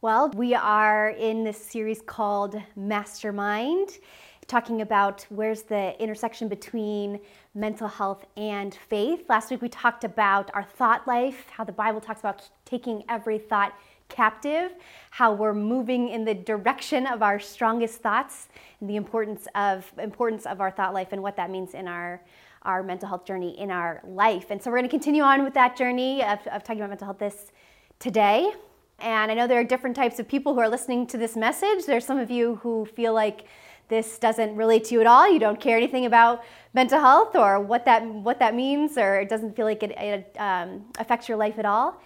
[0.00, 3.98] Well, we are in this series called Mastermind,
[4.46, 7.18] talking about where's the intersection between
[7.56, 9.24] mental health and faith.
[9.28, 13.40] Last week we talked about our thought life, how the Bible talks about taking every
[13.40, 13.74] thought
[14.08, 14.70] captive,
[15.10, 20.46] how we're moving in the direction of our strongest thoughts, and the importance of importance
[20.46, 22.22] of our thought life and what that means in our
[22.62, 24.46] our mental health journey in our life.
[24.50, 27.06] And so we're going to continue on with that journey of, of talking about mental
[27.06, 27.50] health this
[27.98, 28.52] today.
[28.98, 31.86] And I know there are different types of people who are listening to this message.
[31.86, 33.44] There's some of you who feel like
[33.88, 35.30] this doesn't relate to you at all.
[35.30, 36.42] You don't care anything about
[36.74, 40.36] mental health or what that what that means, or it doesn't feel like it, it
[40.38, 42.00] um, affects your life at all.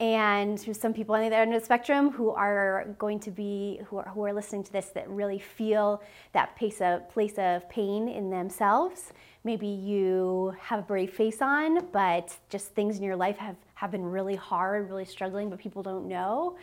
[0.00, 3.80] And some people on the other end of the spectrum who are going to be
[3.86, 6.02] who are, who are listening to this that really feel
[6.32, 9.12] that place of place of pain in themselves.
[9.44, 13.90] Maybe you have a brave face on, but just things in your life have have
[13.90, 16.58] been really hard, really struggling, but people don't know.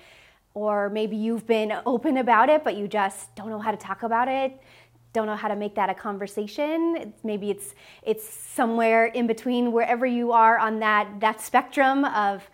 [0.53, 4.03] Or maybe you've been open about it, but you just don't know how to talk
[4.03, 4.61] about it,
[5.13, 7.11] don't know how to make that a conversation.
[7.23, 12.47] Maybe it's it's somewhere in between wherever you are on that that spectrum of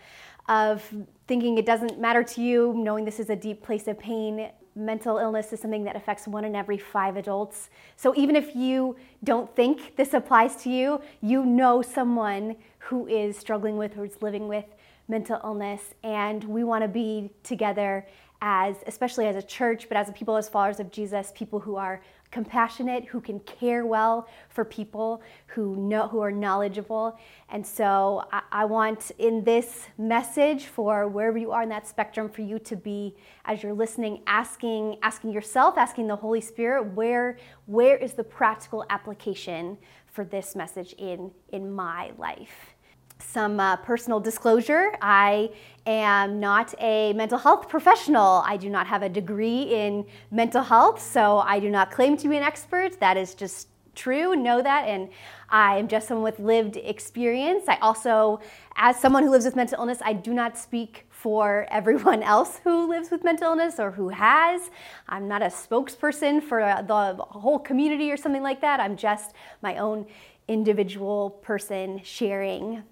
[0.48, 0.82] of
[1.26, 5.18] thinking it doesn't matter to you, knowing this is a deep place of pain, mental
[5.18, 7.70] illness is something that affects one in every five adults.
[7.96, 13.38] So even if you don't think this applies to you, you know someone who is
[13.38, 14.64] struggling with or is living with
[15.08, 15.94] mental illness.
[16.02, 18.06] And we want to be together
[18.40, 21.76] as, especially as a church, but as a people, as followers of Jesus, people who
[21.76, 27.16] are compassionate, who can care well for people, who know who are knowledgeable.
[27.48, 32.28] And so I, I, want in this message for wherever you are in that spectrum
[32.28, 37.38] for you to be as you're listening, asking, asking yourself, asking the Holy Spirit, where
[37.66, 42.73] where is the practical application for this message in in my life?
[43.18, 44.92] Some uh, personal disclosure.
[45.00, 45.50] I
[45.86, 48.42] am not a mental health professional.
[48.46, 52.28] I do not have a degree in mental health, so I do not claim to
[52.28, 53.00] be an expert.
[53.00, 55.08] That is just true, know that, and
[55.48, 57.64] I am just someone with lived experience.
[57.68, 58.40] I also,
[58.76, 62.88] as someone who lives with mental illness, I do not speak for everyone else who
[62.88, 64.70] lives with mental illness or who has.
[65.08, 68.80] I'm not a spokesperson for the whole community or something like that.
[68.80, 70.06] I'm just my own
[70.48, 72.82] individual person sharing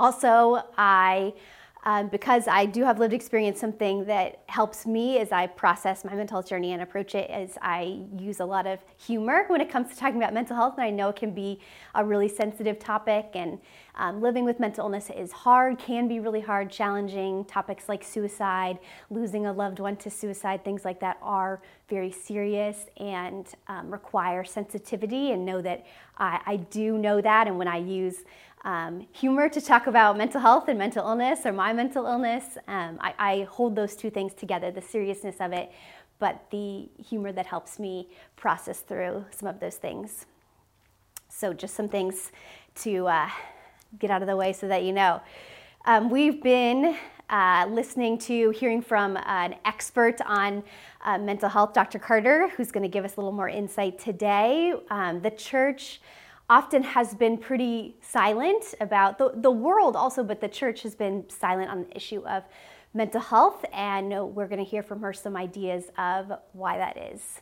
[0.00, 1.34] also, I
[1.82, 6.14] um, because I do have lived experience, something that helps me as I process my
[6.14, 9.70] mental health journey and approach it is I use a lot of humor when it
[9.70, 10.74] comes to talking about mental health.
[10.76, 11.58] And I know it can be
[11.94, 13.58] a really sensitive topic, and
[13.94, 17.44] um, living with mental illness is hard, can be really hard, challenging.
[17.46, 18.78] Topics like suicide,
[19.08, 24.44] losing a loved one to suicide, things like that are very serious and um, require
[24.44, 25.32] sensitivity.
[25.32, 25.86] And know that
[26.18, 28.24] I, I do know that, and when I use
[28.62, 32.58] um, humor to talk about mental health and mental illness or my mental illness.
[32.68, 35.72] Um, I, I, hold those two things together the seriousness of it,
[36.18, 40.26] but the humor that helps me process through some of those things.
[41.28, 42.32] So, just some things
[42.76, 43.30] to uh,
[43.98, 45.22] get out of the way so that you know.
[45.86, 46.96] Um, we've been
[47.30, 50.62] uh, listening to, hearing from an expert on
[51.04, 51.98] uh, mental health, Dr.
[51.98, 54.74] Carter, who's going to give us a little more insight today.
[54.90, 56.00] Um, the church
[56.50, 61.24] often has been pretty silent about the, the world also, but the church has been
[61.30, 62.42] silent on the issue of
[62.92, 66.96] mental health, and uh, we're going to hear from her some ideas of why that
[66.98, 67.40] is.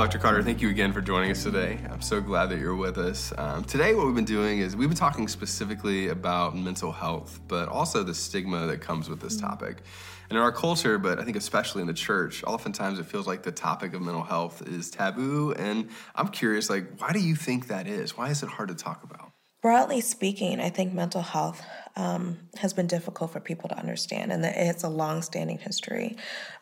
[0.00, 0.18] Dr.
[0.18, 1.78] Carter, thank you again for joining us today.
[1.90, 3.34] I'm so glad that you're with us.
[3.36, 7.68] Um, today, what we've been doing is we've been talking specifically about mental health, but
[7.68, 9.82] also the stigma that comes with this topic.
[10.30, 13.42] And in our culture, but I think especially in the church, oftentimes it feels like
[13.42, 15.52] the topic of mental health is taboo.
[15.52, 18.16] And I'm curious, like, why do you think that is?
[18.16, 19.29] Why is it hard to talk about?
[19.62, 21.62] Broadly speaking, I think mental health
[21.94, 26.16] um, has been difficult for people to understand, and it's a long-standing history.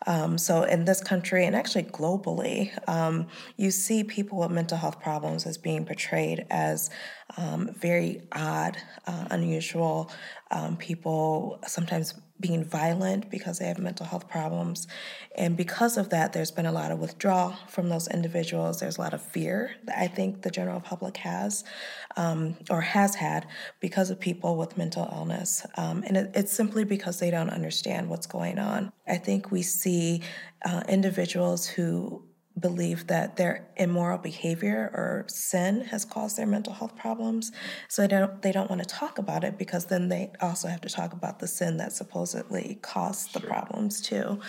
[0.08, 5.00] Um, so, in this country and actually globally, um, you see people with mental health
[5.00, 6.90] problems as being portrayed as
[7.36, 10.10] um, very odd, uh, unusual
[10.50, 14.86] um, people, sometimes being violent because they have mental health problems.
[15.36, 18.80] And because of that, there's been a lot of withdrawal from those individuals.
[18.80, 21.64] There's a lot of fear that I think the general public has
[22.16, 23.46] um, or has had
[23.80, 25.66] because of people with mental illness.
[25.76, 28.92] Um, and it, it's simply because they don't understand what's going on.
[29.06, 30.22] I think we see
[30.64, 32.22] uh, individuals who
[32.58, 37.52] believe that their immoral behavior or sin has caused their mental health problems.
[37.88, 40.80] So they don't they don't want to talk about it because then they also have
[40.82, 44.40] to talk about the sin that supposedly caused the problems too.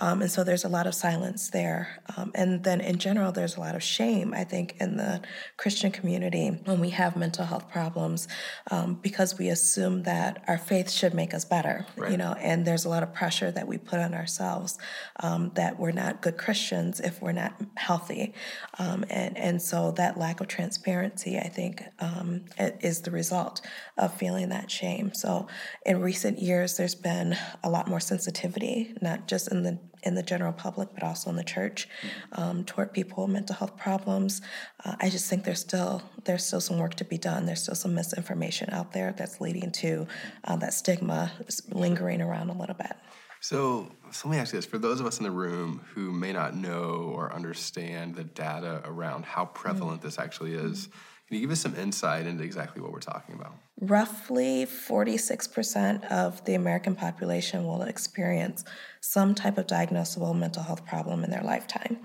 [0.00, 2.02] Um, and so there's a lot of silence there.
[2.16, 4.32] Um, and then in general, there's a lot of shame.
[4.34, 5.20] I think in the
[5.56, 8.28] Christian community when we have mental health problems
[8.70, 11.86] um, because we assume that our faith should make us better.
[11.96, 12.10] Right.
[12.10, 14.78] You know, and there's a lot of pressure that we put on ourselves
[15.20, 18.34] um, that we're not good Christians if we're not healthy.
[18.78, 23.60] Um, and, and so that lack of transparency, I think, um, is the result
[23.96, 25.12] of feeling that shame.
[25.14, 25.46] So
[25.84, 30.22] in recent years, there's been a lot more sensitivity, not just in the in the
[30.22, 31.88] general public, but also in the church,
[32.32, 34.40] um, toward people with mental health problems.
[34.84, 37.46] Uh, I just think there's still there's still some work to be done.
[37.46, 40.06] There's still some misinformation out there that's leading to
[40.44, 41.32] uh, that stigma
[41.70, 42.96] lingering around a little bit.
[43.40, 46.12] So, so let me ask you this: for those of us in the room who
[46.12, 50.06] may not know or understand the data around how prevalent mm-hmm.
[50.06, 50.88] this actually is,
[51.28, 53.52] can you give us some insight into exactly what we're talking about?
[53.82, 58.64] Roughly 46% of the American population will experience
[59.02, 61.98] some type of diagnosable mental health problem in their lifetime.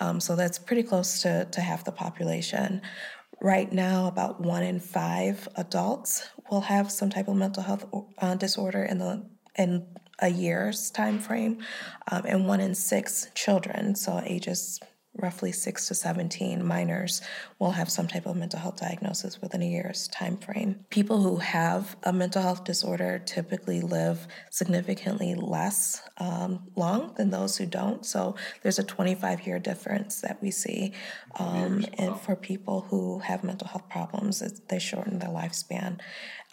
[0.00, 2.82] Um, so that's pretty close to, to half the population.
[3.40, 7.86] Right now, about one in five adults will have some type of mental health
[8.18, 9.24] uh, disorder in the
[9.56, 9.86] in
[10.20, 11.58] a year's time frame,
[12.10, 14.80] um, and one in six children, so ages
[15.16, 17.22] roughly 6 to 17 minors
[17.58, 20.84] will have some type of mental health diagnosis within a year's time frame.
[20.90, 27.56] People who have a mental health disorder typically live significantly less um, long than those
[27.56, 28.04] who don't.
[28.04, 30.92] So there's a 25 year difference that we see.
[31.38, 36.00] Um, and for people who have mental health problems, they shorten their lifespan.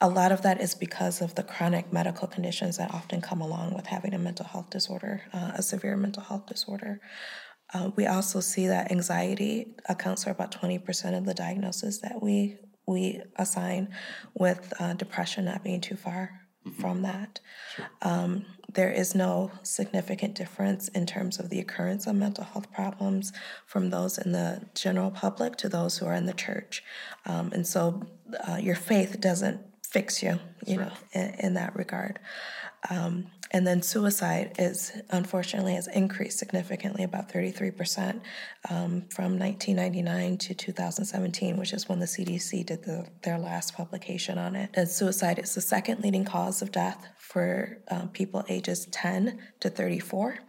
[0.03, 3.75] A lot of that is because of the chronic medical conditions that often come along
[3.75, 6.99] with having a mental health disorder, uh, a severe mental health disorder.
[7.73, 12.57] Uh, we also see that anxiety accounts for about 20% of the diagnosis that we
[12.87, 13.89] we assign,
[14.33, 16.81] with uh, depression not being too far mm-hmm.
[16.81, 17.39] from that.
[17.75, 17.85] Sure.
[18.01, 23.33] Um, there is no significant difference in terms of the occurrence of mental health problems
[23.65, 26.83] from those in the general public to those who are in the church.
[27.25, 28.03] Um, and so
[28.47, 30.85] uh, your faith doesn't fix you, you sure.
[30.85, 32.17] know, in, in, that regard.
[32.89, 38.21] Um, and then suicide is unfortunately has increased significantly, about 33%
[38.69, 44.37] um, from 1999 to 2017, which is when the CDC did the, their last publication
[44.37, 44.69] on it.
[44.73, 49.69] And suicide is the second leading cause of death for um, people ages 10 to
[49.69, 50.39] 34.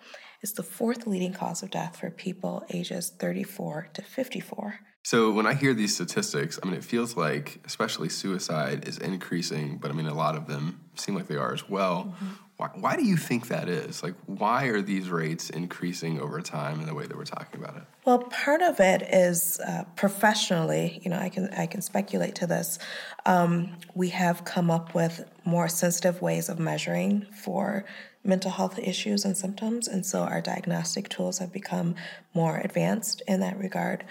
[0.43, 4.81] It's the fourth leading cause of death for people ages 34 to 54.
[5.05, 9.79] So when I hear these statistics, I mean, it feels like, especially suicide, is increasing,
[9.79, 12.15] but I mean, a lot of them seem like they are as well.
[12.15, 12.27] Mm-hmm.
[12.57, 14.03] Why, why do you think that is?
[14.05, 17.77] Like, why are these rates increasing over time in the way that we're talking about
[17.77, 17.83] it?
[18.05, 21.01] Well, part of it is uh, professionally.
[21.03, 22.79] You know, I can I can speculate to this.
[23.27, 27.85] Um, we have come up with more sensitive ways of measuring for
[28.25, 31.95] mental health issues and symptoms, and so our diagnostic tools have become
[32.35, 34.05] more advanced in that regard.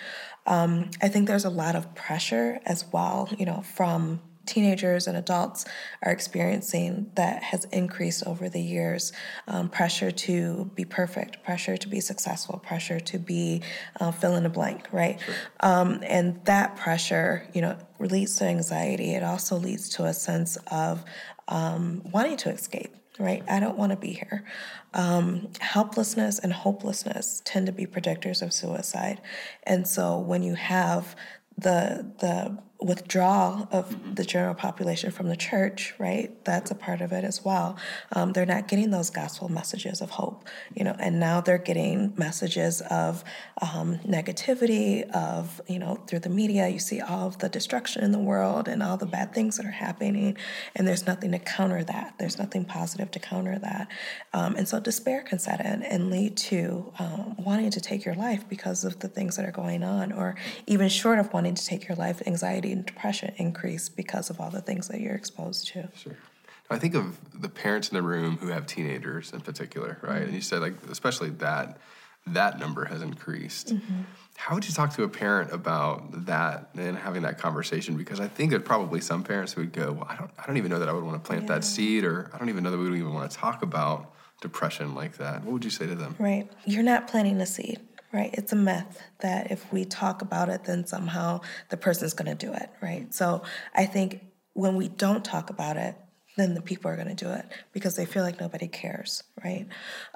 [0.46, 3.30] Um, I think there's a lot of pressure as well.
[3.38, 5.66] You know, from teenagers and adults
[6.02, 9.14] are experiencing that has increased over the years
[9.48, 13.62] um, pressure to be perfect pressure to be successful pressure to be
[14.00, 15.36] uh, fill in the blank right sure.
[15.60, 20.58] um, and that pressure you know leads to anxiety it also leads to a sense
[20.72, 21.04] of
[21.48, 23.44] um, wanting to escape right?
[23.48, 24.44] I don't want to be here.
[24.94, 29.22] Um, helplessness and hopelessness tend to be predictors of suicide.
[29.64, 31.16] And so when you have
[31.58, 34.16] the the withdrawal of mm-hmm.
[34.16, 36.44] the general population from the church, right?
[36.46, 37.78] That's a part of it as well.
[38.12, 42.14] Um, they're not getting those gospel messages of hope, you know, and now they're getting
[42.18, 43.24] messages of
[43.62, 48.12] um, negativity, of, you know, through the media, you see all of the destruction in
[48.12, 50.36] the world and all the bad things that are happening,
[50.76, 52.16] and there's nothing to counter that.
[52.18, 53.88] There's nothing positive to counter that.
[54.34, 58.16] Um, and so despair can set in and lead to um, wanting to take your
[58.16, 60.36] life because of the things that are going on, or
[60.66, 64.50] even short of wanting to take your life, anxiety and depression increase because of all
[64.50, 65.90] the things that you're exposed to.
[65.96, 66.18] Sure.
[66.70, 70.16] I think of the parents in the room who have teenagers in particular, right?
[70.16, 70.24] Mm-hmm.
[70.26, 71.78] And you said like especially that
[72.28, 73.76] that number has increased.
[73.76, 74.02] Mm-hmm.
[74.38, 77.98] How would you talk to a parent about that and having that conversation?
[77.98, 80.58] Because I think there's probably some parents who would go, "Well, I don't, I don't
[80.58, 81.56] even know that I would want to plant yeah.
[81.56, 84.14] that seed, or I don't even know that we would even want to talk about
[84.40, 86.16] depression like that." What would you say to them?
[86.18, 87.80] Right, you're not planting a seed.
[88.14, 88.34] Right.
[88.34, 92.46] It's a myth that if we talk about it, then somehow the person's going to
[92.46, 92.70] do it.
[92.82, 93.14] Right.
[93.14, 94.22] So I think
[94.54, 95.96] when we don't talk about it,
[96.38, 99.68] then the people are going to do it because they feel like nobody cares, right?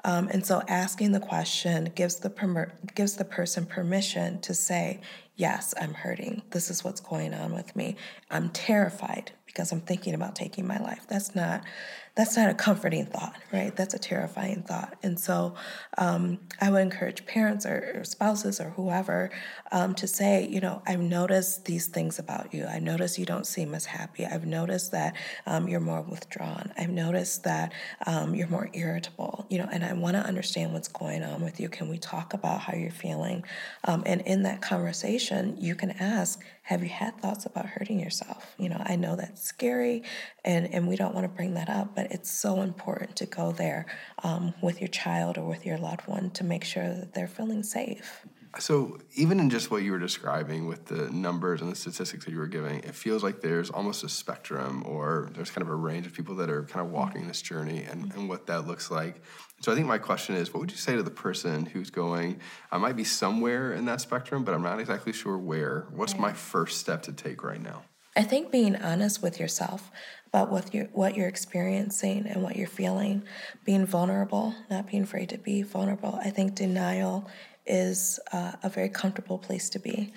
[0.04, 5.00] Um, and so asking the question gives the gives the person permission to say,
[5.34, 6.42] "Yes, I'm hurting.
[6.50, 7.96] This is what's going on with me.
[8.30, 11.62] I'm terrified because I'm thinking about taking my life." That's not
[12.16, 13.76] that's not a comforting thought, right?
[13.76, 14.96] That's a terrifying thought.
[15.02, 15.54] And so
[15.98, 19.30] um, I would encourage parents or, or spouses or whoever
[19.70, 22.64] um, to say, you know, I've noticed these things about you.
[22.64, 24.24] I noticed you don't seem as happy.
[24.24, 26.72] I've noticed that um, you're more withdrawn.
[26.78, 27.74] I've noticed that
[28.06, 31.60] um, you're more irritable, you know, and I want to understand what's going on with
[31.60, 31.68] you.
[31.68, 33.44] Can we talk about how you're feeling?
[33.84, 38.56] Um, and in that conversation, you can ask, have you had thoughts about hurting yourself?
[38.58, 40.02] You know, I know that's scary
[40.44, 43.52] and, and we don't want to bring that up, but it's so important to go
[43.52, 43.86] there
[44.24, 47.62] um, with your child or with your loved one to make sure that they're feeling
[47.62, 48.26] safe.
[48.58, 52.30] So, even in just what you were describing with the numbers and the statistics that
[52.30, 55.74] you were giving, it feels like there's almost a spectrum or there's kind of a
[55.74, 58.18] range of people that are kind of walking this journey and, mm-hmm.
[58.18, 59.20] and what that looks like.
[59.60, 62.40] So, I think my question is what would you say to the person who's going,
[62.72, 65.86] I might be somewhere in that spectrum, but I'm not exactly sure where?
[65.90, 67.82] What's my first step to take right now?
[68.16, 69.90] I think being honest with yourself
[70.28, 73.22] about what you're, what you're experiencing and what you're feeling,
[73.64, 76.18] being vulnerable, not being afraid to be vulnerable.
[76.22, 77.28] I think denial
[77.66, 80.12] is uh, a very comfortable place to be.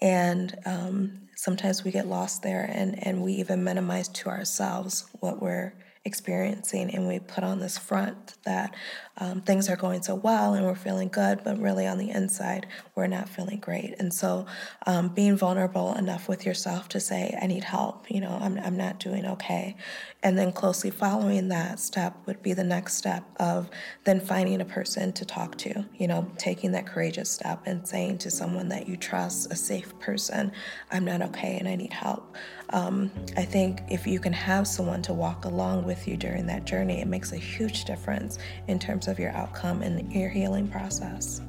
[0.00, 5.42] And um, sometimes we get lost there and, and we even minimize to ourselves what
[5.42, 5.74] we're
[6.08, 8.74] experiencing and we put on this front that
[9.18, 12.66] um, things are going so well and we're feeling good but really on the inside
[12.96, 13.94] we're not feeling great.
[14.00, 14.46] And so
[14.86, 18.76] um, being vulnerable enough with yourself to say i need help you know I'm, I'm
[18.76, 19.76] not doing okay.
[20.24, 23.70] And then closely following that step would be the next step of
[24.02, 28.18] then finding a person to talk to you know taking that courageous step and saying
[28.18, 30.50] to someone that you trust a safe person
[30.90, 32.36] i'm not okay and i need help
[32.70, 36.64] um, I think if you can have someone to walk along with you during that
[36.64, 41.40] journey, it makes a huge difference in terms of your outcome and your healing process.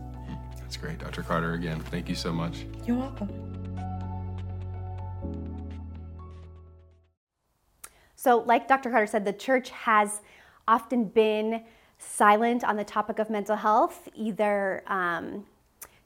[0.58, 1.00] That's great.
[1.00, 1.24] Dr.
[1.24, 2.66] Carter, again, thank you so much.
[2.86, 3.30] You're welcome.
[8.16, 8.90] So, like Dr.
[8.90, 10.22] Carter said, the church has
[10.68, 11.64] often been
[11.98, 15.46] silent on the topic of mental health, either um,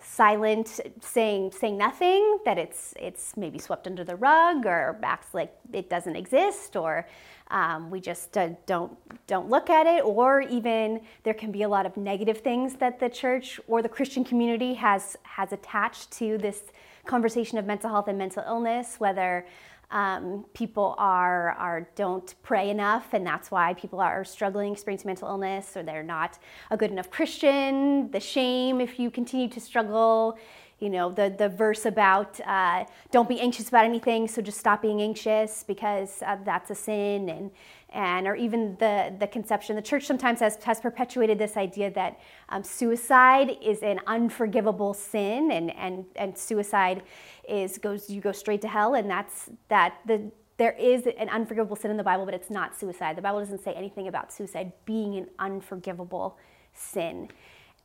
[0.03, 5.53] silent, saying saying nothing, that it's it's maybe swept under the rug or acts like
[5.71, 7.07] it doesn't exist, or
[7.49, 11.69] um, we just uh, don't don't look at it, or even there can be a
[11.69, 16.37] lot of negative things that the church or the Christian community has has attached to
[16.37, 16.63] this
[17.05, 19.45] conversation of mental health and mental illness, whether
[19.93, 25.29] um, people are, are don't pray enough, and that's why people are struggling, experiencing mental
[25.29, 26.39] illness, or they're not
[26.71, 28.09] a good enough Christian.
[28.09, 30.37] The shame if you continue to struggle.
[30.79, 34.81] You know the the verse about uh, don't be anxious about anything, so just stop
[34.81, 37.51] being anxious because uh, that's a sin, and
[37.93, 39.75] and or even the the conception.
[39.75, 42.19] The church sometimes has has perpetuated this idea that
[42.49, 47.03] um, suicide is an unforgivable sin, and and and suicide
[47.47, 51.75] is goes you go straight to hell, and that's that the there is an unforgivable
[51.75, 53.15] sin in the Bible, but it's not suicide.
[53.15, 56.37] The Bible doesn't say anything about suicide being an unforgivable
[56.73, 57.29] sin.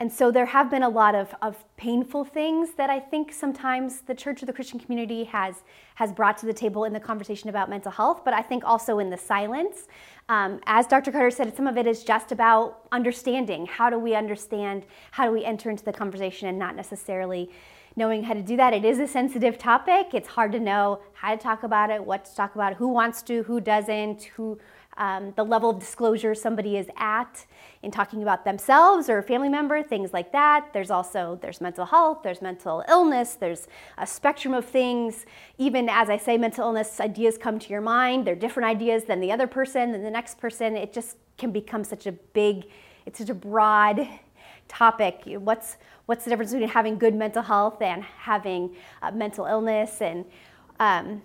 [0.01, 4.03] And so there have been a lot of, of painful things that I think sometimes
[4.03, 5.65] the church or the Christian community has,
[5.97, 9.01] has brought to the table in the conversation about mental health, but I think also
[9.01, 9.89] in the silence.
[10.29, 11.11] Um, as Dr.
[11.11, 13.67] Carter said, some of it is just about understanding.
[13.67, 14.85] How do we understand?
[15.11, 17.51] How do we enter into the conversation and not necessarily
[17.99, 18.73] knowing how to do that.
[18.73, 20.15] It is a sensitive topic.
[20.15, 23.23] It's hard to know how to talk about it, what to talk about, who wants
[23.23, 24.57] to, who doesn't, who
[24.99, 27.47] um, the level of disclosure somebody is at
[27.83, 30.71] in talking about themselves or a family member, things like that.
[30.73, 35.25] There's also there's mental health, there's mental illness, there's a spectrum of things.
[35.57, 38.27] Even as I say mental illness, ideas come to your mind.
[38.27, 40.77] They're different ideas than the other person, than the next person.
[40.77, 42.67] It just can become such a big,
[43.07, 44.07] it's such a broad
[44.67, 45.23] topic.
[45.27, 45.77] What's
[46.07, 50.25] what's the difference between having good mental health and having uh, mental illness and
[50.81, 51.23] um,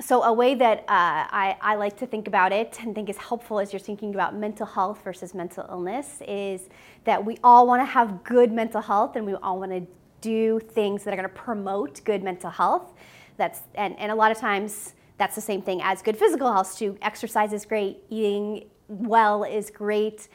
[0.00, 3.16] so a way that uh, I, I, like to think about it and think is
[3.16, 6.68] helpful as you're thinking about mental health versus mental illness is
[7.04, 9.86] that we all want to have good mental health and we all want to
[10.20, 12.92] do things that are going to promote good mental health.
[13.36, 16.76] That's and, and a lot of times that's the same thing as good physical health.
[16.78, 20.28] Too exercise is great eating well is great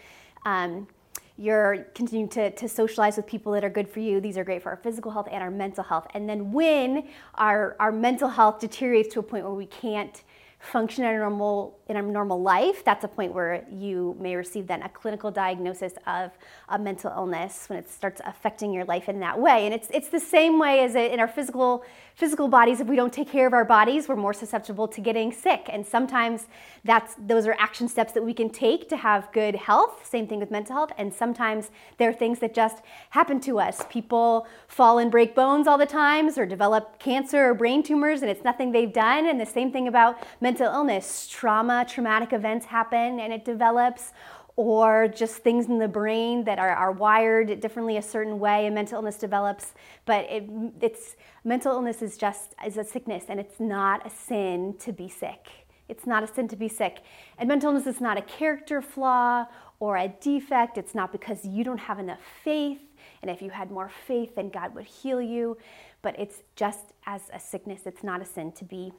[0.45, 0.87] um,
[1.37, 4.21] you're continuing to, to socialize with people that are good for you.
[4.21, 6.07] These are great for our physical health and our mental health.
[6.13, 10.23] And then when our, our mental health deteriorates to a point where we can't
[10.59, 14.65] function in a normal in a normal life, that's a point where you may receive
[14.65, 16.31] then a clinical diagnosis of
[16.69, 19.65] a mental illness when it starts affecting your life in that way.
[19.65, 21.83] And it's it's the same way as in our physical
[22.15, 22.79] physical bodies.
[22.79, 25.69] If we don't take care of our bodies, we're more susceptible to getting sick.
[25.71, 26.47] And sometimes
[26.83, 30.07] that's those are action steps that we can take to have good health.
[30.07, 30.91] Same thing with mental health.
[30.97, 32.77] And sometimes there are things that just
[33.09, 33.83] happen to us.
[33.89, 38.31] People fall and break bones all the times, or develop cancer or brain tumors, and
[38.31, 39.25] it's nothing they've done.
[39.25, 44.13] And the same thing about mental illness, trauma, traumatic events happen, and it develops
[44.57, 48.73] or just things in the brain that are, are wired differently a certain way and
[48.73, 49.73] mental illness develops.
[50.05, 50.49] But it,
[50.81, 55.09] it's mental illness is just is a sickness and it's not a sin to be
[55.09, 55.49] sick.
[55.89, 57.03] It's not a sin to be sick.
[57.37, 59.45] And mental illness is not a character flaw
[59.79, 60.77] or a defect.
[60.77, 62.81] It's not because you don't have enough faith
[63.21, 65.57] and if you had more faith then god would heal you.
[66.01, 67.81] But it's just as a sickness.
[67.85, 68.93] It's not a sin to be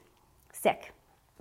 [0.52, 0.92] sick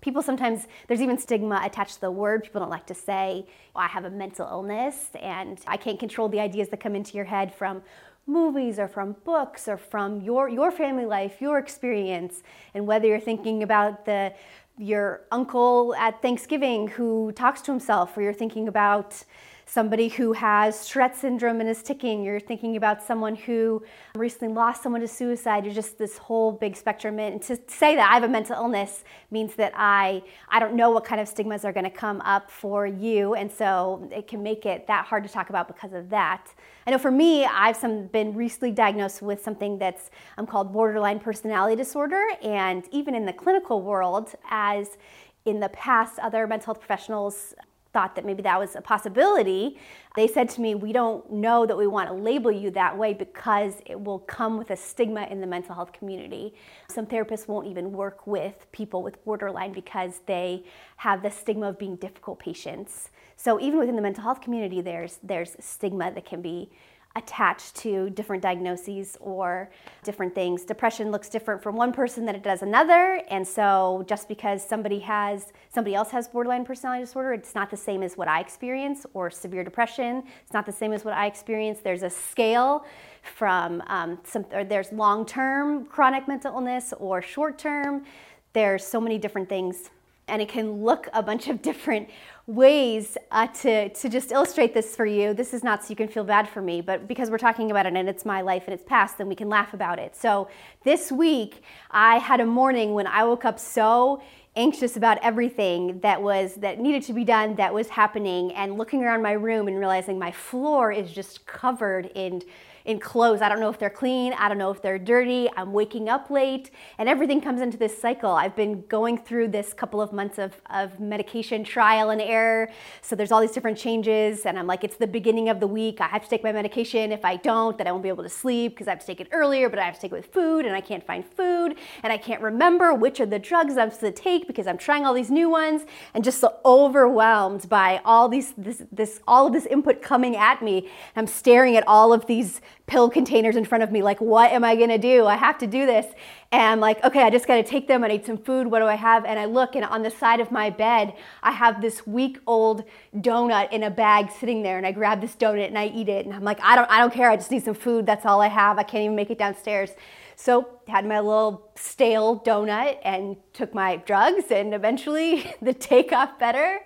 [0.06, 2.44] People sometimes, there's even stigma attached to the word.
[2.44, 6.30] People don't like to say, oh, I have a mental illness and I can't control
[6.30, 7.82] the ideas that come into your head from
[8.28, 12.44] movies or from books or from your, your family life, your experience,
[12.76, 14.32] and whether you're thinking about the,
[14.78, 19.24] your uncle at Thanksgiving who talks to himself, or you're thinking about
[19.66, 23.84] somebody who has Tourette syndrome and is ticking, you're thinking about someone who
[24.16, 27.20] recently lost someone to suicide, you're just this whole big spectrum.
[27.20, 30.92] And to say that I have a mental illness means that I, I don't know
[30.92, 33.34] what kind of stigmas are going to come up for you.
[33.34, 36.54] And so it can make it that hard to talk about because of that.
[36.86, 41.20] I know for me, I've some, been recently diagnosed with something that's um, called borderline
[41.20, 42.24] personality disorder.
[42.44, 44.98] And even in the clinical world, as
[45.46, 47.56] in the past, other mental health professionals
[47.96, 49.80] thought that maybe that was a possibility,
[50.18, 53.14] they said to me, We don't know that we want to label you that way
[53.14, 56.54] because it will come with a stigma in the mental health community.
[56.92, 60.66] Some therapists won't even work with people with borderline because they
[60.98, 63.12] have the stigma of being difficult patients.
[63.38, 66.70] So even within the mental health community, there's, there's stigma that can be
[67.16, 69.70] attached to different diagnoses or
[70.04, 70.66] different things.
[70.66, 75.00] Depression looks different from one person than it does another, and so just because somebody
[75.00, 79.06] has somebody else has borderline personality disorder, it's not the same as what I experience
[79.14, 80.24] or severe depression.
[80.44, 81.80] It's not the same as what I experience.
[81.80, 82.86] There's a scale
[83.22, 88.06] from um, some, or there's long-term chronic mental illness or short-term.
[88.54, 89.90] There's so many different things
[90.28, 92.10] and it can look a bunch of different
[92.48, 95.34] ways uh, to, to just illustrate this for you.
[95.34, 97.88] This is not so you can feel bad for me, but because we're talking about
[97.88, 100.16] it and it's my life and it's past, then we can laugh about it.
[100.16, 100.48] So
[100.84, 104.22] this week, I had a morning when I woke up so
[104.56, 109.04] anxious about everything that was that needed to be done that was happening and looking
[109.04, 112.42] around my room and realizing my floor is just covered in
[112.86, 113.42] in clothes.
[113.42, 115.50] I don't know if they're clean, I don't know if they're dirty.
[115.58, 118.32] I'm waking up late, and everything comes into this cycle.
[118.32, 122.70] I've been going through this couple of months of, of medication trial and error.
[123.02, 126.00] So there's all these different changes, and I'm like, it's the beginning of the week.
[126.00, 127.12] I have to take my medication.
[127.12, 129.20] If I don't, then I won't be able to sleep because I have to take
[129.20, 131.76] it earlier, but I have to take it with food, and I can't find food,
[132.04, 135.06] and I can't remember which are the drugs I'm supposed to take because I'm trying
[135.06, 139.54] all these new ones, and just so overwhelmed by all these this, this all of
[139.54, 140.90] this input coming at me.
[141.16, 144.64] I'm staring at all of these pill containers in front of me like what am
[144.64, 145.26] i going to do?
[145.26, 146.06] I have to do this.
[146.52, 148.86] And like okay i just got to take them i need some food what do
[148.86, 149.26] i have?
[149.26, 152.84] And i look and on the side of my bed i have this week old
[153.16, 156.26] donut in a bag sitting there and i grab this donut and i eat it.
[156.26, 158.42] And i'm like i don't i don't care i just need some food that's all
[158.42, 159.92] i have i can't even make it downstairs
[160.36, 166.38] so had my little stale donut and took my drugs and eventually the take off
[166.38, 166.80] better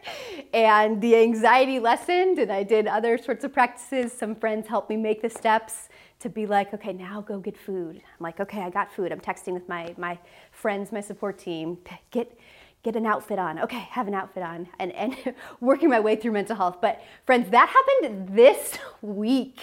[0.53, 4.13] and the anxiety lessened and I did other sorts of practices.
[4.13, 7.95] Some friends helped me make the steps to be like, okay, now go get food.
[7.97, 9.11] I'm like, okay, I got food.
[9.11, 10.17] I'm texting with my my
[10.51, 11.77] friends, my support team.
[12.11, 12.37] Get
[12.83, 13.59] get an outfit on.
[13.59, 15.15] Okay, have an outfit on, and, and
[15.59, 16.77] working my way through mental health.
[16.81, 19.59] But friends, that happened this week.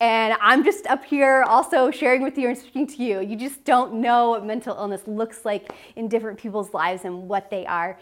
[0.00, 3.20] And I'm just up here also sharing with you and speaking to you.
[3.20, 7.50] You just don't know what mental illness looks like in different people's lives and what
[7.50, 7.98] they are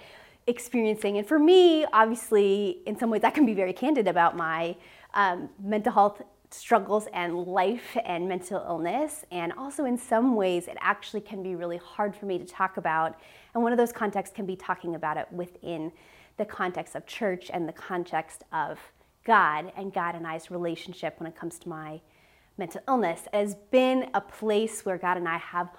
[0.46, 1.18] experiencing.
[1.18, 4.76] And for me, obviously, in some ways, I can be very candid about my
[5.14, 6.22] um, mental health
[6.52, 9.24] struggles and life and mental illness.
[9.30, 12.76] And also, in some ways, it actually can be really hard for me to talk
[12.76, 13.18] about.
[13.54, 15.92] And one of those contexts can be talking about it within
[16.36, 18.78] the context of church and the context of
[19.24, 22.00] God and God and I's relationship when it comes to my
[22.58, 23.22] mental illness.
[23.32, 25.70] It has been a place where God and I have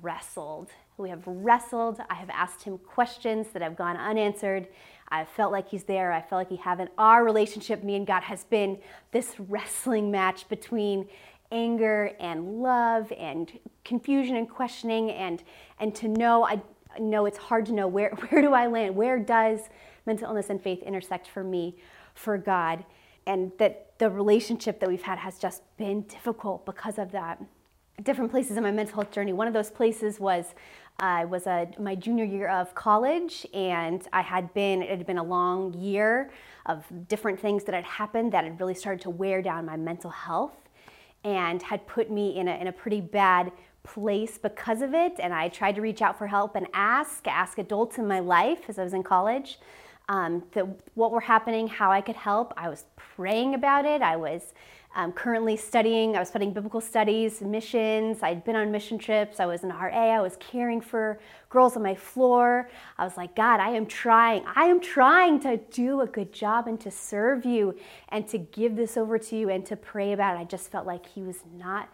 [0.00, 0.70] wrestled.
[0.96, 2.00] We have wrestled.
[2.08, 4.68] I have asked him questions that have gone unanswered.
[5.12, 6.10] I felt like he's there.
[6.10, 6.90] I felt like he haven't.
[6.96, 8.78] Our relationship, me and God, has been
[9.12, 11.06] this wrestling match between
[11.52, 15.44] anger and love and confusion and questioning and
[15.78, 16.62] and to know I
[16.98, 18.96] know it's hard to know where, where do I land?
[18.96, 19.60] Where does
[20.06, 21.76] mental illness and faith intersect for me,
[22.14, 22.84] for God?
[23.26, 27.40] And that the relationship that we've had has just been difficult because of that.
[28.02, 29.32] Different places in my mental health journey.
[29.32, 30.54] One of those places was
[30.98, 35.18] uh, was a, my junior year of college, and I had been, it had been
[35.18, 36.30] a long year
[36.66, 40.10] of different things that had happened that had really started to wear down my mental
[40.10, 40.56] health
[41.24, 43.52] and had put me in a, in a pretty bad
[43.82, 45.14] place because of it.
[45.18, 48.60] And I tried to reach out for help and ask, ask adults in my life
[48.68, 49.58] as I was in college.
[50.08, 52.52] Um, that what were happening, how I could help.
[52.56, 54.02] I was praying about it.
[54.02, 54.52] I was
[54.94, 56.16] um, currently studying.
[56.16, 58.22] I was studying biblical studies, missions.
[58.22, 59.40] I'd been on mission trips.
[59.40, 60.16] I was in RA.
[60.16, 62.68] I was caring for girls on my floor.
[62.98, 64.44] I was like, God, I am trying.
[64.54, 67.74] I am trying to do a good job and to serve you
[68.10, 70.40] and to give this over to you and to pray about it.
[70.40, 71.88] I just felt like He was not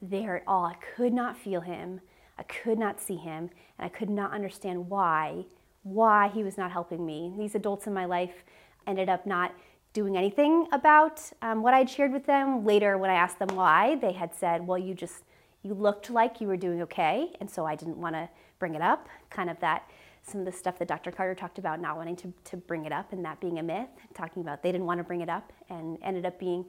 [0.00, 0.64] there at all.
[0.64, 2.00] I could not feel Him.
[2.38, 3.50] I could not see Him.
[3.78, 5.44] And I could not understand why,
[5.82, 7.32] why He was not helping me.
[7.36, 8.44] These adults in my life
[8.86, 9.52] ended up not
[9.94, 12.64] doing anything about um, what I'd shared with them.
[12.66, 15.22] Later, when I asked them why, they had said, Well, you just,
[15.62, 17.32] you looked like you were doing okay.
[17.40, 18.28] And so I didn't want to
[18.58, 19.08] bring it up.
[19.30, 19.88] Kind of that,
[20.22, 21.10] some of the stuff that Dr.
[21.12, 23.88] Carter talked about, not wanting to, to bring it up and that being a myth,
[24.14, 26.66] talking about they didn't want to bring it up and ended up being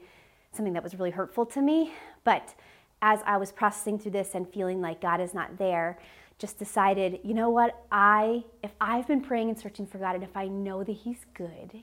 [0.53, 1.91] something that was really hurtful to me.
[2.23, 2.53] But
[3.01, 5.97] as I was processing through this and feeling like God is not there,
[6.37, 10.23] just decided, you know what, I if I've been praying and searching for God and
[10.23, 11.81] if I know that he's good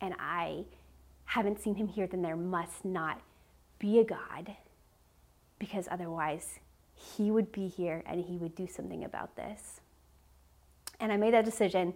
[0.00, 0.64] and I
[1.24, 3.20] haven't seen him here, then there must not
[3.78, 4.56] be a God
[5.58, 6.58] because otherwise
[6.94, 9.80] he would be here and he would do something about this.
[10.98, 11.94] And I made that decision.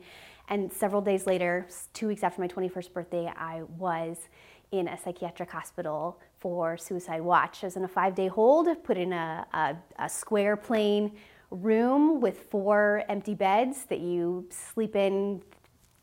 [0.49, 4.29] And several days later, two weeks after my 21st birthday, I was
[4.73, 7.62] in a psychiatric hospital for suicide watch.
[7.62, 11.12] I was in a five day hold, put in a, a, a square plain
[11.51, 15.43] room with four empty beds that you sleep in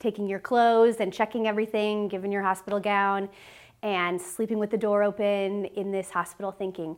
[0.02, 3.30] taking your clothes and checking everything, giving your hospital gown,
[3.84, 6.98] and sleeping with the door open in this hospital thinking,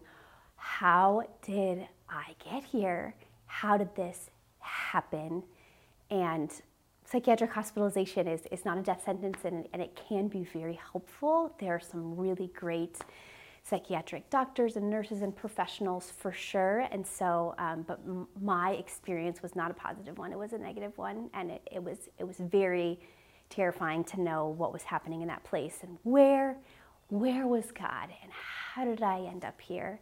[0.56, 3.14] how did I get here?
[3.46, 5.44] How did this happen?
[6.10, 6.52] And
[7.06, 11.54] psychiatric hospitalization is, is not a death sentence and, and it can be very helpful.
[11.60, 12.98] There are some really great
[13.64, 16.80] psychiatric doctors and nurses and professionals for sure.
[16.92, 20.58] And so, um, but m- my experience was not a positive one; it was a
[20.58, 23.00] negative one, and it, it was it was very
[23.50, 26.58] terrifying to know what was happening in that place and where
[27.10, 30.00] where was God and how did I end up here?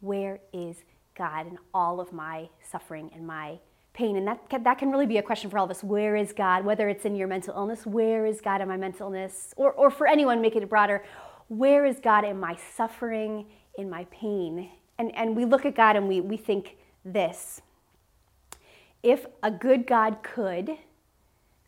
[0.00, 0.76] Where is
[1.16, 3.58] God in all of my suffering and my
[3.94, 4.16] pain?
[4.16, 5.82] And that that can really be a question for all of us.
[5.82, 6.64] Where is God?
[6.64, 9.54] Whether it's in your mental illness, where is God in my mental illness?
[9.56, 11.02] Or, or for anyone, make it broader
[11.48, 13.46] where is God in my suffering,
[13.78, 14.70] in my pain?
[14.98, 17.60] And, and we look at God and we, we think this
[19.02, 20.78] if a good God could,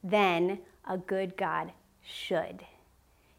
[0.02, 0.58] then
[0.88, 1.70] a good God
[2.02, 2.64] should.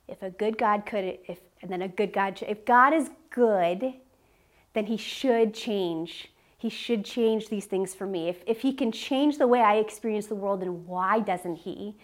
[0.07, 2.49] If a good God could, if, and then a good God should.
[2.49, 3.93] If God is good,
[4.73, 6.29] then he should change.
[6.59, 8.29] He should change these things for me.
[8.29, 11.95] If, if he can change the way I experience the world, then why doesn't he?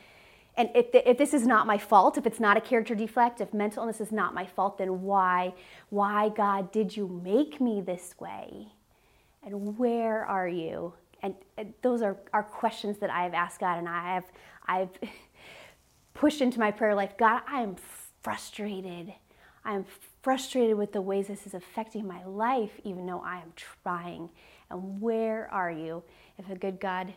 [0.55, 3.41] And if, the, if this is not my fault, if it's not a character defect,
[3.41, 5.53] if mental illness is not my fault, then why,
[5.89, 8.67] why, God, did you make me this way?
[9.43, 10.93] And where are you?
[11.23, 14.25] And, and those are, are questions that I have asked God, and I have
[14.67, 14.89] I've
[16.13, 17.17] pushed into my prayer life.
[17.17, 17.75] God, I am
[18.21, 19.13] frustrated.
[19.65, 19.85] I am
[20.21, 24.29] frustrated with the ways this is affecting my life, even though I am trying.
[24.69, 26.03] And where are you?
[26.37, 27.13] If a good God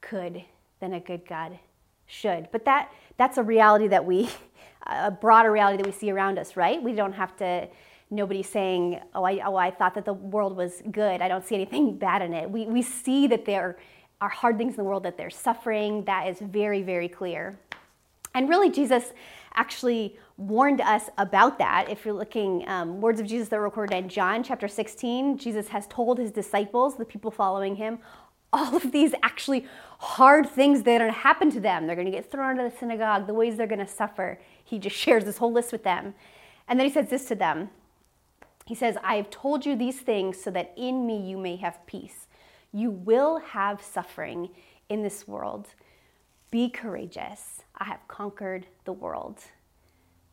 [0.00, 0.42] could,
[0.80, 1.58] then a good God
[2.06, 2.48] should.
[2.52, 4.28] But that that's a reality that we
[4.86, 6.82] a broader reality that we see around us, right?
[6.82, 7.68] We don't have to
[8.10, 11.20] nobody's saying, "Oh, I oh, I thought that the world was good.
[11.20, 13.76] I don't see anything bad in it." We we see that there
[14.20, 16.04] are hard things in the world that there's suffering.
[16.04, 17.58] That is very very clear.
[18.34, 19.12] And really Jesus
[19.54, 21.88] actually warned us about that.
[21.88, 25.68] If you're looking, um, words of Jesus that are recorded in John chapter 16, Jesus
[25.68, 27.98] has told his disciples, the people following him,
[28.56, 29.66] all of these actually
[29.98, 31.86] hard things that are going to happen to them.
[31.86, 34.40] They're going to get thrown out of the synagogue, the ways they're going to suffer.
[34.64, 36.14] He just shares this whole list with them.
[36.68, 37.70] And then he says this to them
[38.66, 41.86] He says, I have told you these things so that in me you may have
[41.86, 42.26] peace.
[42.72, 44.50] You will have suffering
[44.88, 45.68] in this world.
[46.50, 47.62] Be courageous.
[47.76, 49.40] I have conquered the world.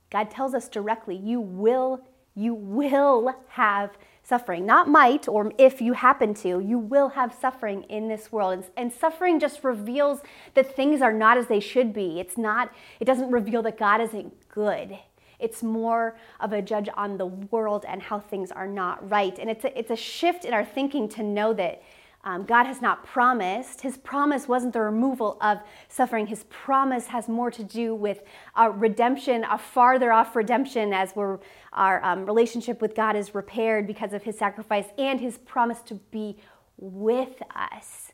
[0.10, 2.02] God tells us directly, you will,
[2.36, 4.66] you will have suffering.
[4.66, 8.54] Not might or if you happen to, you will have suffering in this world.
[8.54, 10.22] And, and, suffering just reveals
[10.54, 12.20] that things are not as they should be.
[12.20, 14.98] It's not, it doesn't reveal that God isn't good.
[15.40, 19.38] It's more of a judge on the world and how things are not right.
[19.38, 21.84] And it's a, it's a shift in our thinking to know that
[22.26, 23.82] um, God has not promised.
[23.82, 26.28] His promise wasn't the removal of suffering.
[26.28, 28.24] His promise has more to do with
[28.56, 31.40] a redemption, a farther off redemption as we're,
[31.74, 35.96] our um, relationship with God is repaired because of his sacrifice and his promise to
[35.96, 36.38] be
[36.78, 38.12] with us,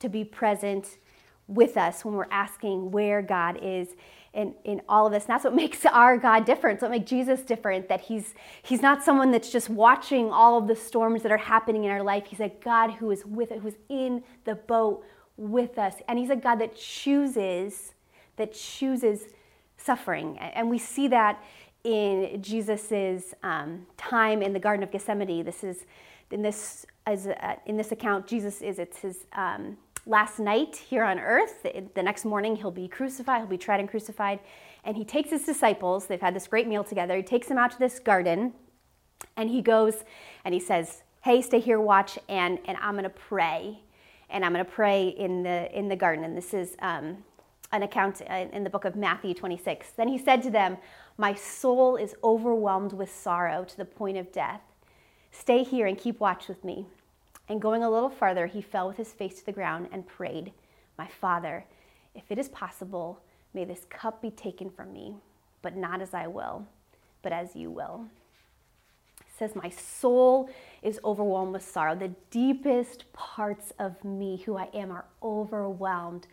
[0.00, 0.98] to be present
[1.46, 3.88] with us when we're asking where God is
[4.34, 5.24] in, in all of this.
[5.24, 6.80] And that's what makes our God different.
[6.82, 10.76] What makes Jesus different, that he's, he's not someone that's just watching all of the
[10.76, 12.24] storms that are happening in our life.
[12.26, 15.04] He's a God who is with it, who's in the boat
[15.36, 15.94] with us.
[16.08, 17.94] And he's a God that chooses,
[18.36, 19.24] that chooses
[19.76, 20.38] suffering.
[20.38, 21.42] And we see that
[21.84, 25.44] in Jesus's um, time in the Garden of Gethsemane.
[25.44, 25.86] This is
[26.30, 31.04] in this as uh, in this account, Jesus is it's his um, last night here
[31.04, 31.66] on earth.
[31.94, 34.40] The next morning, he'll be crucified, he'll be tried and crucified.
[34.84, 37.16] And he takes his disciples, they've had this great meal together.
[37.16, 38.54] He takes them out to this garden
[39.36, 40.04] and he goes
[40.44, 43.80] and he says, Hey, stay here, watch, and, and I'm going to pray.
[44.30, 46.24] And I'm going to pray in the, in the garden.
[46.24, 47.18] And this is um,
[47.72, 49.92] an account in the book of Matthew 26.
[49.96, 50.78] Then he said to them,
[51.20, 54.60] My soul is overwhelmed with sorrow to the point of death.
[55.32, 56.86] Stay here and keep watch with me.
[57.48, 60.52] And going a little farther, he fell with his face to the ground and prayed,
[60.96, 61.64] My Father,
[62.14, 63.20] if it is possible,
[63.52, 65.16] may this cup be taken from me,
[65.60, 66.64] but not as I will,
[67.22, 68.06] but as you will.
[69.36, 70.48] says, My soul
[70.82, 71.96] is overwhelmed with sorrow.
[71.96, 76.28] The deepest parts of me, who I am, are overwhelmed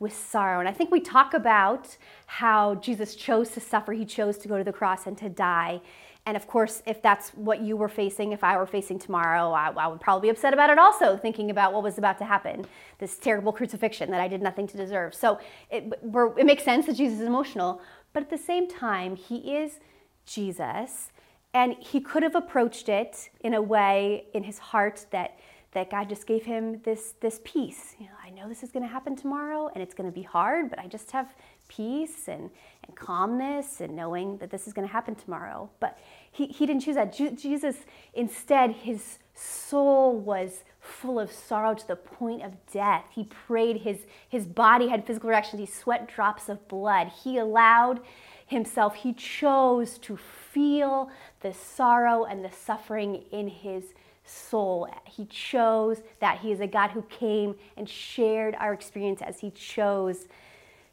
[0.00, 0.58] with sorrow.
[0.58, 4.58] And I think we talk about how Jesus chose to suffer, he chose to go
[4.58, 5.80] to the cross and to die.
[6.26, 9.70] And of course, if that's what you were facing, if I were facing tomorrow, I,
[9.70, 12.66] I, would probably be upset about it also, thinking about what was about to happen
[12.98, 15.14] this terrible crucifixion that I did nothing to deserve.
[15.14, 15.38] So
[15.70, 17.80] it, it makes sense that Jesus is emotional,
[18.12, 19.80] but at the same time, he is
[20.26, 21.10] Jesus,
[21.54, 25.38] and he could have approached it in a way in his heart that
[25.72, 27.94] that God just gave him this this peace.
[27.98, 30.22] You know, I know this is going to happen tomorrow, and it's going to be
[30.22, 31.34] hard, but I just have
[31.68, 32.50] peace and,
[32.84, 35.70] and calmness and knowing that this is going to happen tomorrow.
[35.78, 35.98] But
[36.30, 37.12] he, he didn't choose that.
[37.12, 37.76] Jesus,
[38.12, 43.04] instead, his soul was full of sorrow to the point of death.
[43.10, 47.08] He prayed, his, his body had physical reactions, he sweat drops of blood.
[47.22, 48.00] He allowed
[48.46, 54.88] himself, he chose to feel the sorrow and the suffering in his soul.
[55.04, 56.38] He chose that.
[56.38, 60.26] He is a God who came and shared our experience as he chose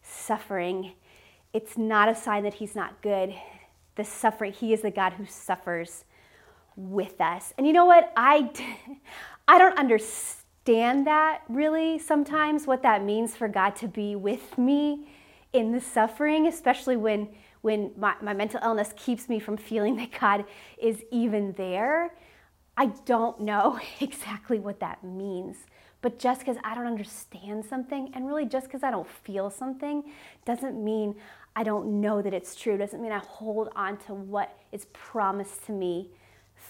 [0.07, 0.93] suffering,
[1.53, 3.33] it's not a sign that he's not good.
[3.95, 6.05] The suffering, he is the God who suffers
[6.75, 7.53] with us.
[7.57, 8.11] And you know what?
[8.15, 8.51] I,
[9.47, 15.07] I don't understand that really sometimes, what that means for God to be with me
[15.53, 17.29] in the suffering, especially when,
[17.61, 20.45] when my, my mental illness keeps me from feeling that God
[20.77, 22.13] is even there.
[22.77, 25.57] I don't know exactly what that means.
[26.01, 30.03] But just because I don't understand something, and really just because I don't feel something,
[30.45, 31.15] doesn't mean
[31.55, 32.77] I don't know that it's true.
[32.77, 36.11] Doesn't mean I hold on to what is promised to me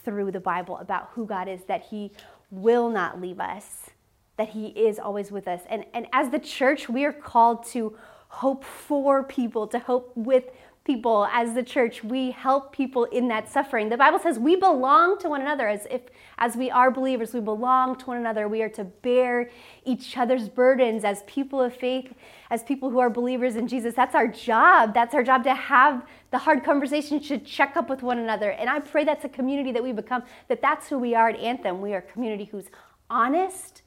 [0.06, 2.12] through the Bible about who God is, that He
[2.52, 3.90] will not leave us,
[4.38, 5.62] that He is always with us.
[5.70, 7.98] And, and as the church, we are called to
[8.30, 10.46] hope for people, to hope with
[10.88, 13.90] people as the church we help people in that suffering.
[13.90, 16.04] The bible says we belong to one another as if
[16.38, 18.48] as we are believers we belong to one another.
[18.48, 19.52] We are to bear
[19.84, 22.14] each other's burdens as people of faith
[22.50, 23.96] as people who are believers in jesus.
[23.96, 24.94] That's our job.
[24.94, 28.52] That's our job to have the hard conversations to check up with one another.
[28.52, 31.38] And i pray that's a community that we become that that's who we are at
[31.38, 31.82] anthem.
[31.82, 32.70] We are a community who's
[33.10, 33.82] honest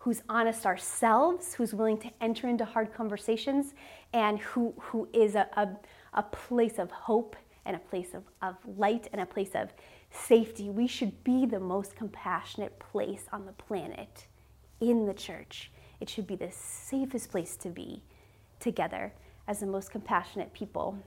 [0.00, 3.72] who's honest ourselves who's willing to enter into hard conversations
[4.12, 5.68] and who who is a, a
[6.14, 9.72] a place of hope and a place of, of light and a place of
[10.10, 10.68] safety.
[10.68, 14.26] We should be the most compassionate place on the planet
[14.80, 15.70] in the church.
[16.00, 18.02] It should be the safest place to be
[18.58, 19.12] together
[19.46, 20.98] as the most compassionate people.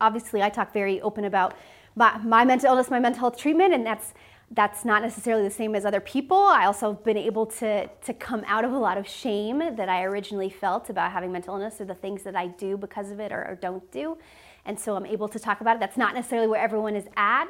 [0.00, 1.54] Obviously, I talk very open about
[1.94, 4.14] my, my mental illness, my mental health treatment, and that's
[4.54, 6.36] that's not necessarily the same as other people.
[6.36, 9.88] I also have been able to, to come out of a lot of shame that
[9.88, 13.18] I originally felt about having mental illness or the things that I do because of
[13.18, 14.18] it or, or don't do.
[14.64, 15.80] And so I'm able to talk about it.
[15.80, 17.46] That's not necessarily where everyone is at.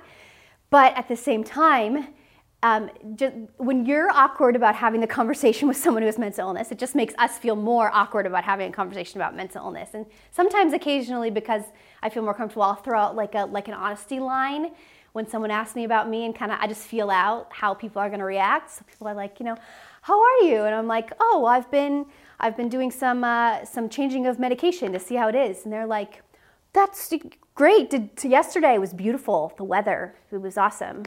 [0.70, 2.08] But at the same time,
[2.62, 6.70] um, just, when you're awkward about having the conversation with someone who has mental illness,
[6.70, 9.90] it just makes us feel more awkward about having a conversation about mental illness.
[9.94, 11.64] And sometimes, occasionally, because
[12.02, 14.70] I feel more comfortable, I'll throw out like a like an honesty line
[15.12, 18.00] when someone asks me about me and kind of I just feel out how people
[18.00, 18.70] are going to react.
[18.70, 19.56] So people are like, you know,
[20.02, 20.64] how are you?
[20.64, 22.06] And I'm like, oh, well, I've been
[22.40, 25.64] I've been doing some uh, some changing of medication to see how it is.
[25.64, 26.22] And they're like,
[26.72, 27.12] that's
[27.54, 27.90] great.
[27.90, 29.52] Did, yesterday was beautiful.
[29.56, 31.04] The weather it was awesome.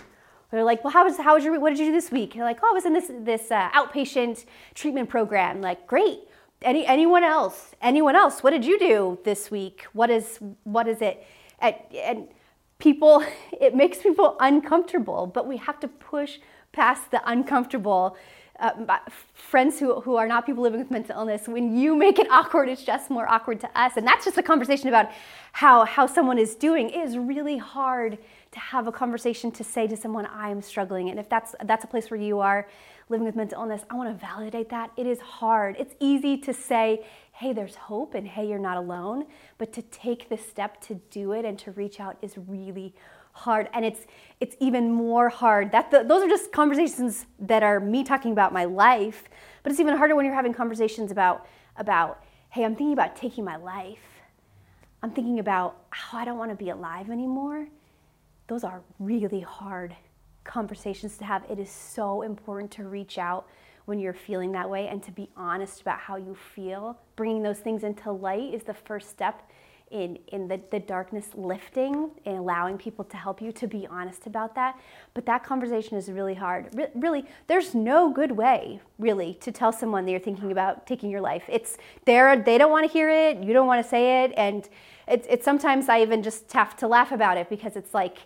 [0.52, 2.34] They're like, well, how was how was your what did you do this week?
[2.34, 5.62] And they're like, oh, I was in this this uh, outpatient treatment program.
[5.62, 6.20] Like, great.
[6.62, 7.72] Any anyone else?
[7.82, 8.42] Anyone else?
[8.42, 9.86] What did you do this week?
[9.92, 11.26] What is what is it?
[11.60, 12.28] And
[12.80, 13.24] people,
[13.62, 15.28] it makes people uncomfortable.
[15.28, 16.40] But we have to push
[16.72, 18.18] past the uncomfortable.
[18.58, 19.00] Uh,
[19.34, 22.70] friends who, who are not people living with mental illness, when you make it awkward,
[22.70, 23.98] it's just more awkward to us.
[23.98, 25.10] And that's just a conversation about
[25.52, 26.90] how, how someone is doing.
[26.90, 28.18] It is really hard
[28.56, 31.10] to have a conversation to say to someone, I am struggling.
[31.10, 32.68] And if that's, that's a place where you are
[33.10, 34.92] living with mental illness, I want to validate that.
[34.96, 35.76] It is hard.
[35.78, 39.26] It's easy to say, hey, there's hope and hey, you're not alone.
[39.58, 42.96] But to take the step to do it and to reach out is really
[43.34, 44.06] hard and it's
[44.40, 48.54] it's even more hard that the, those are just conversations that are me talking about
[48.54, 49.26] my life
[49.62, 53.44] but it's even harder when you're having conversations about about hey i'm thinking about taking
[53.44, 54.00] my life
[55.04, 57.68] i'm thinking about how i don't want to be alive anymore
[58.48, 59.96] those are really hard
[60.44, 61.44] conversations to have.
[61.50, 63.48] It is so important to reach out
[63.86, 67.00] when you're feeling that way and to be honest about how you feel.
[67.16, 69.50] Bringing those things into light is the first step
[69.92, 74.26] in, in the, the darkness lifting and allowing people to help you to be honest
[74.26, 74.80] about that.
[75.14, 76.70] But that conversation is really hard.
[76.74, 81.10] Re- really, there's no good way, really, to tell someone that you're thinking about taking
[81.10, 81.44] your life.
[81.48, 84.68] It's there, they don't want to hear it, you don't want to say it, and
[85.08, 88.18] it's, it's sometimes I even just have to laugh about it because it's like,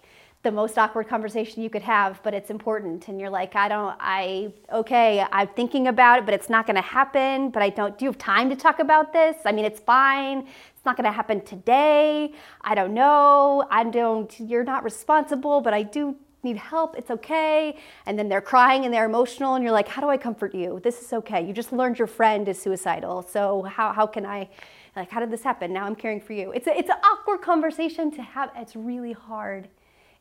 [0.42, 3.10] the most awkward conversation you could have, but it's important.
[3.10, 6.78] And you're like, I don't, I, okay, I'm thinking about it, but it's not going
[6.78, 7.50] to happen.
[7.50, 9.36] But I don't, do you have time to talk about this?
[9.44, 10.48] I mean, it's fine.
[10.80, 12.32] It's not going to happen today.
[12.62, 13.68] I don't know.
[13.70, 16.96] I don't, you're not responsible, but I do need help.
[16.98, 17.76] It's okay.
[18.06, 20.80] And then they're crying and they're emotional, and you're like, how do I comfort you?
[20.82, 21.46] This is okay.
[21.46, 23.24] You just learned your friend is suicidal.
[23.24, 24.48] So how, how can I,
[24.96, 25.74] like, how did this happen?
[25.74, 26.54] Now I'm caring for you.
[26.54, 28.50] It's, a, it's an awkward conversation to have.
[28.56, 29.68] It's really hard.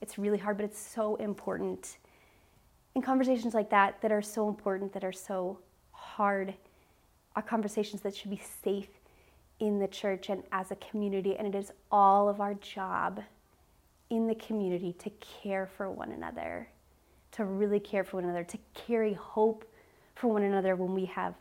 [0.01, 1.99] It's really hard, but it's so important.
[2.97, 5.61] In conversations like that, that are so important, that are so
[5.93, 6.53] hard,
[7.37, 8.89] are conversations that should be safe
[9.61, 11.37] in the church and as a community.
[11.37, 13.23] And it is all of our job
[14.11, 15.11] in the community to
[15.43, 16.69] care for one another,
[17.33, 19.65] to really care for one another, to carry hope
[20.15, 21.35] for one another when we have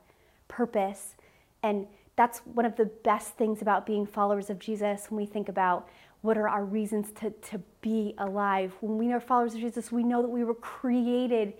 [0.47, 1.15] purpose.
[1.63, 5.49] And that's one of the best things about being followers of Jesus when we think
[5.49, 5.88] about
[6.28, 8.74] what are our reasons to, to be alive.
[8.82, 11.54] When we are followers of Jesus, we know that we were created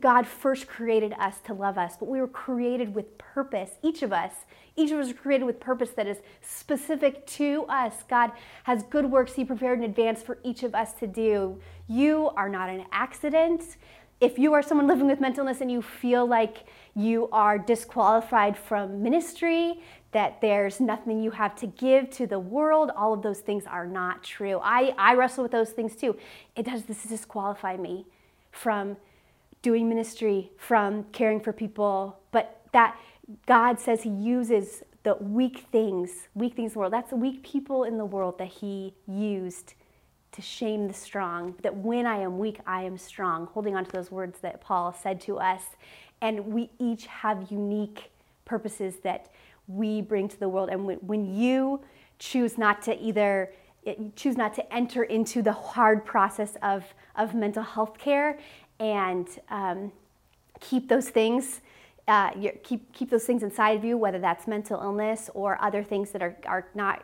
[0.00, 3.72] God first created us to love us, but we were created with purpose.
[3.82, 4.32] Each of us,
[4.76, 8.04] each of us are created with purpose that is specific to us.
[8.08, 8.32] God
[8.64, 11.60] has good works He prepared in advance for each of us to do.
[11.88, 13.76] You are not an accident.
[14.20, 18.56] If you are someone living with mental illness and you feel like you are disqualified
[18.56, 19.82] from ministry,
[20.14, 23.86] that there's nothing you have to give to the world, all of those things are
[23.86, 24.60] not true.
[24.62, 26.16] I, I wrestle with those things too.
[26.54, 28.06] It does this disqualify me
[28.52, 28.96] from
[29.60, 32.96] doing ministry, from caring for people, but that
[33.46, 36.92] God says He uses the weak things, weak things in the world.
[36.92, 39.74] That's the weak people in the world that He used
[40.30, 41.56] to shame the strong.
[41.62, 43.46] That when I am weak, I am strong.
[43.46, 45.62] Holding on to those words that Paul said to us.
[46.20, 48.12] And we each have unique
[48.44, 49.30] purposes that
[49.66, 50.68] we bring to the world.
[50.70, 51.80] And when, when you
[52.18, 53.52] choose not to either
[54.16, 56.84] choose not to enter into the hard process of,
[57.16, 58.38] of mental health care
[58.80, 59.92] and um,
[60.58, 61.60] keep those things
[62.06, 62.30] uh,
[62.62, 66.22] keep keep those things inside of you, whether that's mental illness or other things that
[66.22, 67.02] are are not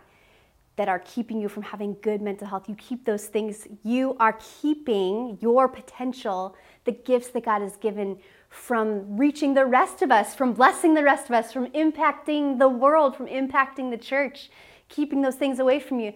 [0.81, 2.67] that are keeping you from having good mental health.
[2.67, 3.69] You keep those things.
[3.83, 8.17] You are keeping your potential, the gifts that God has given
[8.49, 12.67] from reaching the rest of us, from blessing the rest of us, from impacting the
[12.71, 14.49] world, from impacting the church,
[14.89, 16.15] keeping those things away from you,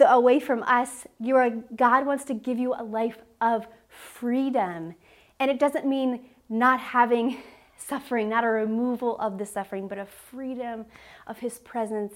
[0.00, 1.06] away from us.
[1.18, 4.94] You are God wants to give you a life of freedom.
[5.40, 7.38] And it doesn't mean not having
[7.78, 10.84] suffering, not a removal of the suffering, but a freedom
[11.26, 12.12] of His presence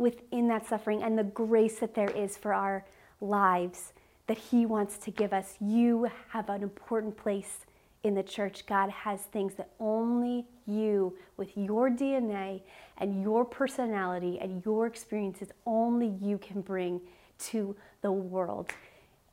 [0.00, 2.84] within that suffering and the grace that there is for our
[3.20, 3.92] lives
[4.26, 5.56] that He wants to give us.
[5.60, 7.66] You have an important place
[8.02, 8.64] in the church.
[8.66, 12.62] God has things that only you, with your DNA
[12.98, 17.00] and your personality and your experiences, only you can bring
[17.38, 18.72] to the world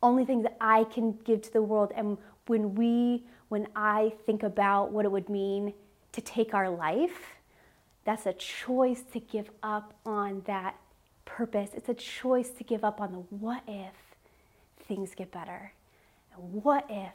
[0.04, 1.92] only things that I can give to the world.
[1.96, 5.74] And when we, when I think about what it would mean
[6.12, 7.37] to take our life,
[8.08, 10.78] that's a choice to give up on that
[11.26, 11.72] purpose.
[11.74, 13.94] It's a choice to give up on the what if
[14.88, 15.74] things get better.
[16.34, 17.12] And what if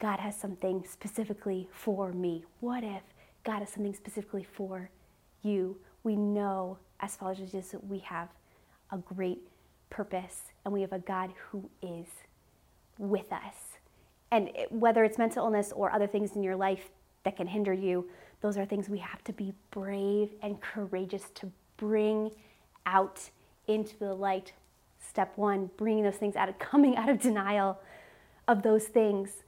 [0.00, 2.44] God has something specifically for me?
[2.58, 3.02] What if
[3.44, 4.90] God has something specifically for
[5.44, 5.76] you?
[6.02, 8.28] We know as followers of Jesus that we have
[8.90, 9.38] a great
[9.90, 12.08] purpose, and we have a God who is
[12.98, 13.78] with us
[14.32, 16.88] and whether it's mental illness or other things in your life
[17.22, 18.08] that can hinder you,
[18.40, 22.30] those are things we have to be brave and courageous to bring
[22.84, 23.30] out
[23.66, 24.52] into the light.
[25.00, 27.78] Step one, bringing those things out of coming out of denial
[28.48, 29.42] of those things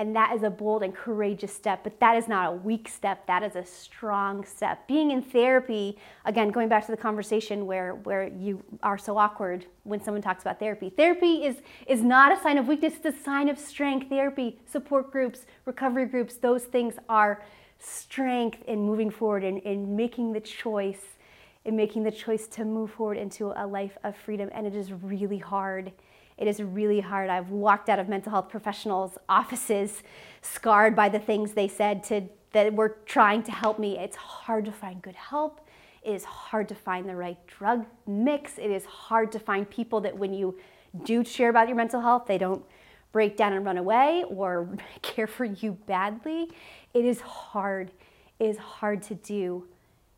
[0.00, 3.26] and that is a bold and courageous step, but that is not a weak step.
[3.26, 4.88] That is a strong step.
[4.88, 9.66] Being in therapy, again, going back to the conversation where, where you are so awkward
[9.82, 10.88] when someone talks about therapy.
[10.88, 14.08] Therapy is, is not a sign of weakness, it's a sign of strength.
[14.08, 17.42] Therapy, support groups, recovery groups, those things are
[17.80, 21.16] strength in moving forward and in, in making the choice,
[21.64, 24.48] in making the choice to move forward into a life of freedom.
[24.52, 25.92] And it is really hard.
[26.38, 27.28] It is really hard.
[27.28, 30.02] I've walked out of mental health professionals' offices
[30.42, 33.98] scarred by the things they said to, that were trying to help me.
[33.98, 35.60] It's hard to find good help.
[36.02, 38.58] It is hard to find the right drug mix.
[38.58, 40.58] It is hard to find people that when you
[41.04, 42.64] do share about your mental health, they don't
[43.12, 44.68] break down and run away or
[45.02, 46.48] care for you badly.
[46.94, 47.90] It is hard.
[48.38, 49.66] It is hard to do,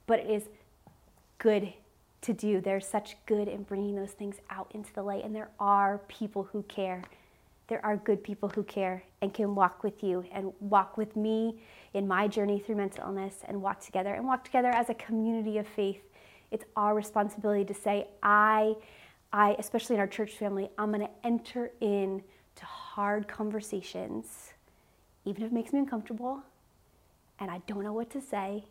[0.06, 0.44] but it is
[1.38, 1.72] good
[2.22, 2.60] to do.
[2.60, 6.44] There's such good in bringing those things out into the light, and there are people
[6.44, 7.02] who care.
[7.68, 11.60] There are good people who care and can walk with you and walk with me
[11.94, 15.58] in my journey through mental illness and walk together and walk together as a community
[15.58, 16.00] of faith.
[16.50, 18.74] It's our responsibility to say, I,
[19.32, 22.22] I, especially in our church family, I'm going to enter in
[22.94, 24.52] hard conversations,
[25.24, 26.42] even if it makes me uncomfortable
[27.40, 28.64] and I don't know what to say.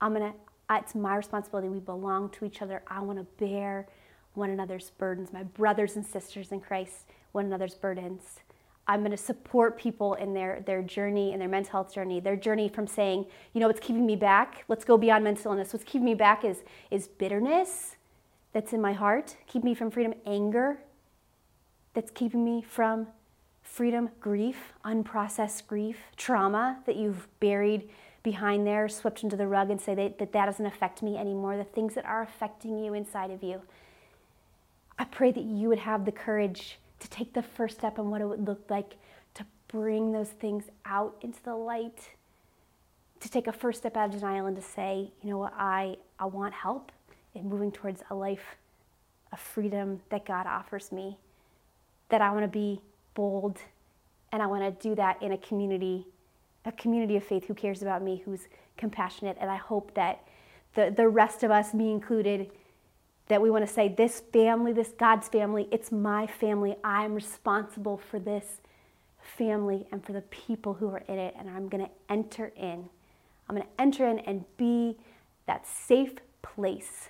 [0.00, 0.32] I'm to
[0.70, 1.68] it's my responsibility.
[1.68, 2.82] We belong to each other.
[2.88, 3.86] I want to bear
[4.34, 8.40] one another's burdens, my brothers and sisters in Christ, one another's burdens.
[8.88, 12.36] I'm going to support people in their, their journey, in their mental health journey, their
[12.36, 14.64] journey from saying, you know, what's keeping me back?
[14.68, 15.72] Let's go beyond mental illness.
[15.72, 17.96] What's keeping me back is, is bitterness
[18.52, 20.80] that's in my heart, keep me from freedom, anger
[21.94, 23.06] that's keeping me from
[23.68, 27.88] freedom, grief, unprocessed grief, trauma that you've buried
[28.22, 31.56] behind there, swept under the rug, and say that, that that doesn't affect me anymore,
[31.56, 33.62] the things that are affecting you inside of you.
[34.98, 38.20] I pray that you would have the courage to take the first step on what
[38.20, 38.96] it would look like
[39.34, 42.10] to bring those things out into the light,
[43.20, 45.96] to take a first step out of denial and to say, you know what, I,
[46.18, 46.90] I want help
[47.34, 48.56] in moving towards a life
[49.32, 51.16] of freedom that God offers me,
[52.08, 52.80] that I want to be
[53.18, 53.58] bold
[54.30, 56.06] and I want to do that in a community
[56.64, 59.36] a community of faith who cares about me, who's compassionate.
[59.40, 60.22] And I hope that
[60.74, 62.50] the, the rest of us, me included,
[63.28, 66.76] that we want to say, this family, this God's family, it's my family.
[66.84, 68.60] I'm responsible for this
[69.36, 71.34] family and for the people who are in it.
[71.38, 72.88] And I'm going to enter in.
[73.48, 74.96] I'm going to enter in and be
[75.46, 77.08] that safe place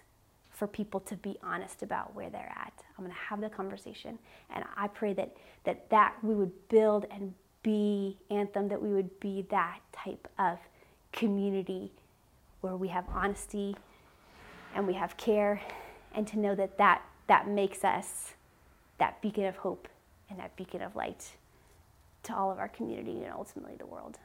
[0.51, 2.73] for people to be honest about where they're at.
[2.99, 4.18] I'm going to have the conversation.
[4.55, 7.32] And I pray that that, that we would build and
[7.62, 10.59] be Anthem, that we would be that type of
[11.12, 11.92] community
[12.61, 13.76] where we have honesty
[14.74, 15.61] and we have care,
[16.14, 18.34] and to know that that, that makes us
[18.99, 19.88] that beacon of hope
[20.28, 21.36] and that beacon of light
[22.24, 24.18] to all of our community and ultimately the world.